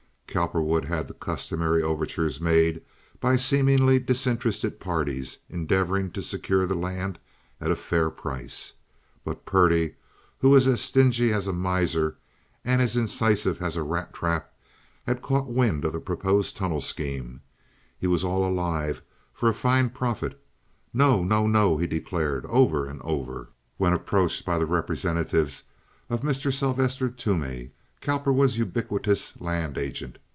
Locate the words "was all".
18.07-18.45